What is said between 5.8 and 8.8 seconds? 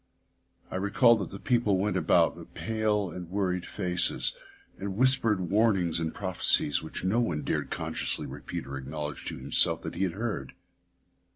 and prophecies which no one dared consciously repeat or